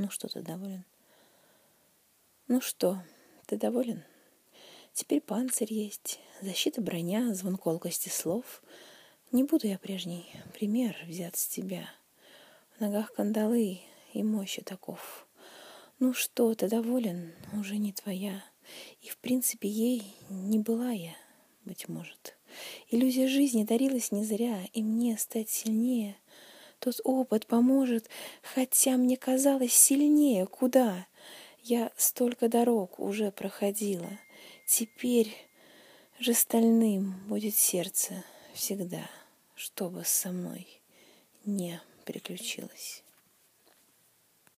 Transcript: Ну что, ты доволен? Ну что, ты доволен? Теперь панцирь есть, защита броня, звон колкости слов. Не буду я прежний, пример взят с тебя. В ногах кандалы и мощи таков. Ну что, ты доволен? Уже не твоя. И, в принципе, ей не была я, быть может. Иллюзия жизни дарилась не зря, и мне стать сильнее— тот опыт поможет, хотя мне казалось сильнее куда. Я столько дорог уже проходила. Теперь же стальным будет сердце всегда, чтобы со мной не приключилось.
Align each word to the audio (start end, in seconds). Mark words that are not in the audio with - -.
Ну 0.00 0.10
что, 0.10 0.28
ты 0.28 0.42
доволен? 0.42 0.84
Ну 2.46 2.60
что, 2.60 3.02
ты 3.46 3.56
доволен? 3.56 4.04
Теперь 4.92 5.20
панцирь 5.20 5.74
есть, 5.74 6.20
защита 6.40 6.80
броня, 6.80 7.34
звон 7.34 7.56
колкости 7.56 8.08
слов. 8.08 8.62
Не 9.32 9.42
буду 9.42 9.66
я 9.66 9.76
прежний, 9.76 10.30
пример 10.54 10.96
взят 11.04 11.34
с 11.34 11.48
тебя. 11.48 11.90
В 12.76 12.80
ногах 12.80 13.12
кандалы 13.12 13.80
и 14.12 14.22
мощи 14.22 14.62
таков. 14.62 15.26
Ну 15.98 16.14
что, 16.14 16.54
ты 16.54 16.68
доволен? 16.68 17.32
Уже 17.54 17.76
не 17.78 17.92
твоя. 17.92 18.44
И, 19.00 19.08
в 19.08 19.18
принципе, 19.18 19.68
ей 19.68 20.14
не 20.30 20.60
была 20.60 20.92
я, 20.92 21.16
быть 21.64 21.88
может. 21.88 22.38
Иллюзия 22.88 23.26
жизни 23.26 23.64
дарилась 23.64 24.12
не 24.12 24.22
зря, 24.22 24.60
и 24.72 24.80
мне 24.80 25.18
стать 25.18 25.50
сильнее— 25.50 26.16
тот 26.78 27.00
опыт 27.04 27.46
поможет, 27.46 28.08
хотя 28.42 28.96
мне 28.96 29.16
казалось 29.16 29.72
сильнее 29.72 30.46
куда. 30.46 31.06
Я 31.62 31.90
столько 31.96 32.48
дорог 32.48 32.98
уже 32.98 33.30
проходила. 33.30 34.10
Теперь 34.66 35.34
же 36.18 36.34
стальным 36.34 37.14
будет 37.28 37.54
сердце 37.54 38.24
всегда, 38.54 39.08
чтобы 39.54 40.04
со 40.04 40.30
мной 40.30 40.66
не 41.44 41.80
приключилось. 42.04 43.02